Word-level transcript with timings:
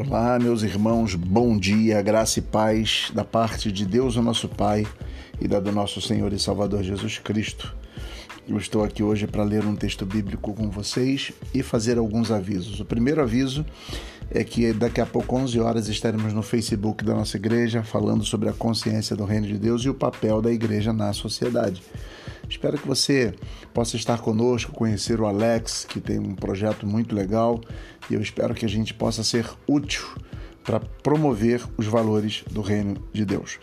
Olá, 0.00 0.38
meus 0.38 0.62
irmãos, 0.62 1.16
bom 1.16 1.58
dia, 1.58 2.00
graça 2.00 2.38
e 2.38 2.42
paz 2.42 3.10
da 3.12 3.24
parte 3.24 3.72
de 3.72 3.84
Deus, 3.84 4.14
o 4.14 4.22
nosso 4.22 4.48
Pai, 4.48 4.86
e 5.40 5.48
da 5.48 5.58
do 5.58 5.72
nosso 5.72 6.00
Senhor 6.00 6.32
e 6.32 6.38
Salvador 6.38 6.84
Jesus 6.84 7.18
Cristo. 7.18 7.74
Eu 8.48 8.56
estou 8.58 8.84
aqui 8.84 9.02
hoje 9.02 9.26
para 9.26 9.42
ler 9.42 9.64
um 9.64 9.74
texto 9.74 10.06
bíblico 10.06 10.54
com 10.54 10.70
vocês 10.70 11.32
e 11.52 11.64
fazer 11.64 11.98
alguns 11.98 12.30
avisos. 12.30 12.78
O 12.78 12.84
primeiro 12.84 13.20
aviso 13.20 13.66
é 14.30 14.44
que 14.44 14.72
daqui 14.72 15.00
a 15.00 15.06
pouco, 15.06 15.34
11 15.34 15.58
horas, 15.58 15.88
estaremos 15.88 16.32
no 16.32 16.42
Facebook 16.42 17.04
da 17.04 17.14
nossa 17.14 17.36
igreja 17.36 17.82
falando 17.82 18.24
sobre 18.24 18.48
a 18.48 18.52
consciência 18.52 19.16
do 19.16 19.24
Reino 19.24 19.48
de 19.48 19.58
Deus 19.58 19.82
e 19.82 19.88
o 19.88 19.94
papel 19.94 20.40
da 20.40 20.52
igreja 20.52 20.92
na 20.92 21.12
sociedade. 21.12 21.82
Espero 22.48 22.78
que 22.78 22.86
você 22.86 23.34
possa 23.74 23.96
estar 23.96 24.20
conosco, 24.20 24.72
conhecer 24.72 25.20
o 25.20 25.26
Alex, 25.26 25.84
que 25.84 26.00
tem 26.00 26.18
um 26.18 26.34
projeto 26.34 26.86
muito 26.86 27.14
legal, 27.14 27.60
e 28.10 28.14
eu 28.14 28.22
espero 28.22 28.54
que 28.54 28.64
a 28.64 28.68
gente 28.68 28.94
possa 28.94 29.22
ser 29.22 29.48
útil 29.66 30.04
para 30.64 30.80
promover 30.80 31.62
os 31.78 31.86
valores 31.86 32.44
do 32.50 32.60
reino 32.60 32.96
de 33.12 33.24
Deus. 33.24 33.58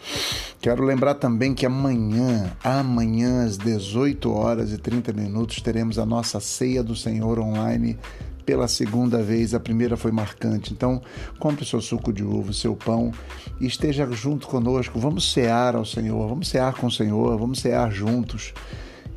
Quero 0.60 0.84
lembrar 0.84 1.16
também 1.16 1.54
que 1.54 1.64
amanhã, 1.64 2.52
amanhã 2.64 3.46
às 3.46 3.58
18 3.58 4.32
horas 4.32 4.72
e 4.72 4.78
30 4.80 5.14
minutos, 5.14 5.62
teremos 5.62 6.00
a 6.00 6.06
nossa 6.06 6.40
ceia 6.40 6.82
do 6.82 6.96
Senhor 6.96 7.40
online 7.40 8.00
pela 8.46 8.68
segunda 8.68 9.22
vez. 9.22 9.54
A 9.54 9.60
primeira 9.60 9.98
foi 9.98 10.12
marcante. 10.12 10.72
Então, 10.72 11.02
compre 11.40 11.66
seu 11.66 11.82
suco 11.82 12.14
de 12.14 12.24
uva, 12.24 12.54
seu 12.54 12.76
pão 12.76 13.12
e 13.60 13.66
esteja 13.66 14.10
junto 14.12 14.48
conosco. 14.48 15.00
Vamos 15.00 15.32
cear 15.32 15.76
ao 15.76 15.86
Senhor, 15.86 16.28
vamos 16.28 16.48
cear 16.48 16.74
com 16.76 16.88
o 16.88 16.92
Senhor, 16.92 17.38
vamos 17.38 17.60
cear 17.60 17.92
juntos. 17.92 18.54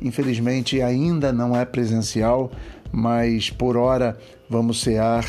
Infelizmente, 0.01 0.81
ainda 0.81 1.31
não 1.31 1.55
é 1.55 1.65
presencial, 1.65 2.51
mas 2.91 3.49
por 3.49 3.77
hora 3.77 4.17
vamos 4.49 4.81
cear 4.81 5.25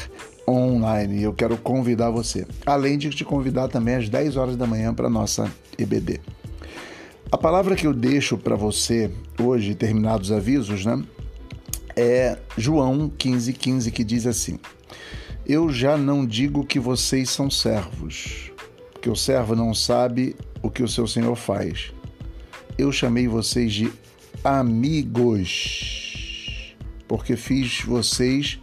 online. 0.49 1.23
Eu 1.23 1.33
quero 1.33 1.57
convidar 1.57 2.11
você, 2.11 2.47
além 2.65 2.97
de 2.97 3.11
te 3.11 3.25
convidar 3.25 3.69
também 3.69 3.97
às 3.97 4.09
10 4.09 4.37
horas 4.37 4.57
da 4.57 4.67
manhã 4.67 4.95
para 4.95 5.07
a 5.07 5.11
nossa 5.11 5.51
EBD. 5.79 6.21
A 7.33 7.39
palavra 7.39 7.77
que 7.77 7.87
eu 7.87 7.95
deixo 7.95 8.37
para 8.37 8.57
você 8.57 9.11
hoje, 9.41 9.75
terminados 9.75 10.31
os 10.31 10.37
avisos, 10.37 10.85
né? 10.85 11.01
É 12.01 12.39
João 12.57 13.11
15,15, 13.11 13.53
15, 13.53 13.91
que 13.93 14.03
diz 14.03 14.27
assim: 14.27 14.59
Eu 15.47 15.71
já 15.71 15.99
não 15.99 16.25
digo 16.25 16.65
que 16.65 16.81
vocês 16.81 17.29
são 17.29 17.51
servos, 17.51 18.51
porque 18.93 19.11
o 19.11 19.17
servo 19.17 19.55
não 19.55 19.75
sabe 19.75 20.35
o 20.63 20.71
que 20.71 20.83
o 20.83 20.89
seu 20.89 21.07
senhor 21.07 21.37
faz. 21.37 21.93
Eu 22.79 22.91
chamei 22.91 23.29
vocês 23.29 23.73
de 23.75 23.93
amigos, 24.43 25.55
porque 27.07 27.37
fiz 27.37 27.83
vocês 27.83 28.59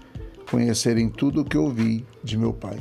conhecerem 0.50 1.08
tudo 1.10 1.42
o 1.42 1.46
que 1.46 1.58
ouvi 1.58 2.04
de 2.24 2.38
meu 2.38 2.54
Pai. 2.54 2.80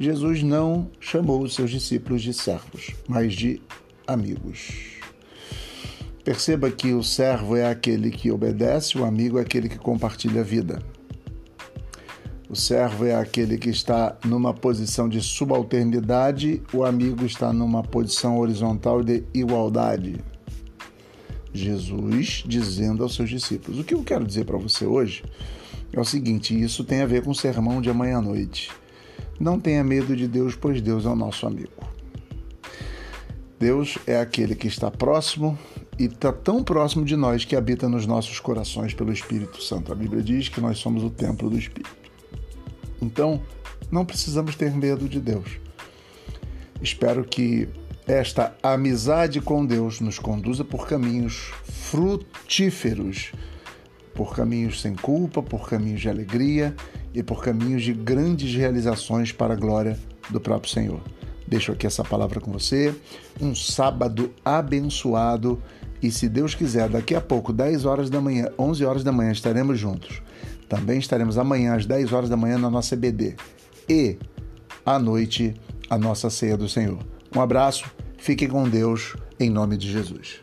Jesus 0.00 0.42
não 0.42 0.90
chamou 0.98 1.42
os 1.42 1.54
seus 1.54 1.70
discípulos 1.70 2.22
de 2.22 2.32
servos, 2.32 2.90
mas 3.06 3.34
de 3.34 3.62
amigos. 4.06 5.01
Perceba 6.24 6.70
que 6.70 6.92
o 6.92 7.02
servo 7.02 7.56
é 7.56 7.68
aquele 7.68 8.10
que 8.10 8.30
obedece, 8.30 8.96
o 8.96 9.04
amigo 9.04 9.38
é 9.38 9.42
aquele 9.42 9.68
que 9.68 9.78
compartilha 9.78 10.40
a 10.40 10.44
vida. 10.44 10.80
O 12.48 12.54
servo 12.54 13.04
é 13.04 13.14
aquele 13.14 13.58
que 13.58 13.70
está 13.70 14.16
numa 14.24 14.54
posição 14.54 15.08
de 15.08 15.20
subalternidade, 15.20 16.62
o 16.72 16.84
amigo 16.84 17.24
está 17.24 17.52
numa 17.52 17.82
posição 17.82 18.38
horizontal 18.38 19.02
de 19.02 19.24
igualdade. 19.34 20.16
Jesus 21.52 22.44
dizendo 22.46 23.02
aos 23.02 23.14
seus 23.14 23.28
discípulos. 23.28 23.80
O 23.80 23.84
que 23.84 23.94
eu 23.94 24.04
quero 24.04 24.24
dizer 24.24 24.44
para 24.44 24.58
você 24.58 24.86
hoje 24.86 25.24
é 25.92 25.98
o 25.98 26.04
seguinte: 26.04 26.58
isso 26.58 26.84
tem 26.84 27.02
a 27.02 27.06
ver 27.06 27.24
com 27.24 27.30
o 27.30 27.34
sermão 27.34 27.80
de 27.80 27.90
amanhã 27.90 28.18
à 28.18 28.22
noite. 28.22 28.70
Não 29.40 29.58
tenha 29.58 29.82
medo 29.82 30.14
de 30.14 30.28
Deus, 30.28 30.54
pois 30.54 30.80
Deus 30.80 31.04
é 31.04 31.08
o 31.08 31.16
nosso 31.16 31.46
amigo. 31.46 31.72
Deus 33.58 33.98
é 34.06 34.18
aquele 34.18 34.54
que 34.54 34.66
está 34.66 34.90
próximo 34.90 35.58
e 36.02 36.06
está 36.06 36.32
tão 36.32 36.64
próximo 36.64 37.04
de 37.04 37.14
nós 37.14 37.44
que 37.44 37.54
habita 37.54 37.88
nos 37.88 38.06
nossos 38.06 38.40
corações 38.40 38.92
pelo 38.92 39.12
Espírito 39.12 39.62
Santo. 39.62 39.92
A 39.92 39.94
Bíblia 39.94 40.20
diz 40.20 40.48
que 40.48 40.60
nós 40.60 40.78
somos 40.78 41.04
o 41.04 41.10
templo 41.10 41.48
do 41.48 41.56
Espírito. 41.56 41.94
Então, 43.00 43.40
não 43.88 44.04
precisamos 44.04 44.56
ter 44.56 44.72
medo 44.72 45.08
de 45.08 45.20
Deus. 45.20 45.60
Espero 46.82 47.22
que 47.22 47.68
esta 48.04 48.52
amizade 48.60 49.40
com 49.40 49.64
Deus 49.64 50.00
nos 50.00 50.18
conduza 50.18 50.64
por 50.64 50.88
caminhos 50.88 51.52
frutíferos, 51.62 53.30
por 54.12 54.34
caminhos 54.34 54.80
sem 54.80 54.96
culpa, 54.96 55.40
por 55.40 55.68
caminhos 55.68 56.00
de 56.00 56.08
alegria 56.08 56.74
e 57.14 57.22
por 57.22 57.44
caminhos 57.44 57.84
de 57.84 57.92
grandes 57.92 58.52
realizações 58.52 59.30
para 59.30 59.54
a 59.54 59.56
glória 59.56 59.96
do 60.30 60.40
próprio 60.40 60.72
Senhor. 60.72 61.00
Deixo 61.52 61.70
aqui 61.70 61.86
essa 61.86 62.02
palavra 62.02 62.40
com 62.40 62.50
você. 62.50 62.94
Um 63.38 63.54
sábado 63.54 64.32
abençoado. 64.42 65.62
E 66.02 66.10
se 66.10 66.26
Deus 66.26 66.54
quiser, 66.54 66.88
daqui 66.88 67.14
a 67.14 67.20
pouco, 67.20 67.52
10 67.52 67.84
horas 67.84 68.08
da 68.08 68.22
manhã, 68.22 68.48
11 68.58 68.82
horas 68.86 69.04
da 69.04 69.12
manhã, 69.12 69.32
estaremos 69.32 69.78
juntos. 69.78 70.22
Também 70.66 70.98
estaremos 70.98 71.36
amanhã 71.36 71.74
às 71.74 71.84
10 71.84 72.10
horas 72.14 72.30
da 72.30 72.38
manhã 72.38 72.56
na 72.56 72.70
nossa 72.70 72.94
EBD. 72.94 73.36
E 73.86 74.16
à 74.86 74.98
noite, 74.98 75.52
a 75.90 75.98
nossa 75.98 76.30
ceia 76.30 76.56
do 76.56 76.70
Senhor. 76.70 77.00
Um 77.36 77.40
abraço, 77.42 77.84
fiquem 78.16 78.48
com 78.48 78.66
Deus, 78.66 79.14
em 79.38 79.50
nome 79.50 79.76
de 79.76 79.92
Jesus. 79.92 80.40